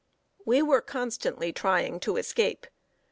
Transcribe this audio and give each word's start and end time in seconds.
]We 0.47 0.63
were 0.63 0.81
constantly 0.81 1.53
trying 1.53 1.99
to 1.99 2.17
escape. 2.17 2.65